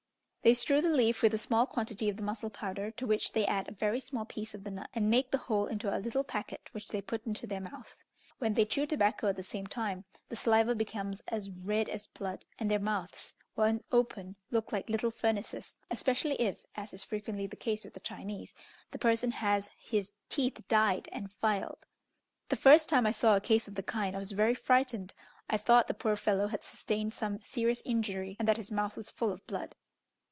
[0.43, 3.45] They strew the leaf with a small quantity of the mussel powder, to which they
[3.45, 6.23] add a very small piece of the nut, and make the whole into a little
[6.23, 8.03] packet, which they put into their mouth.
[8.39, 12.43] When they chew tobacco at the same time, the saliva becomes as red as blood,
[12.57, 17.55] and their mouths, when open, look like little furnaces, especially if, as is frequently the
[17.55, 18.55] case with the Chinese,
[18.89, 21.85] the person has his teeth dyed and filed.
[22.49, 25.13] The first time I saw a case of the kind I was very frightened:
[25.47, 29.11] I thought the poor fellow had sustained some serious injury, and that his mouth was
[29.11, 29.75] full of blood.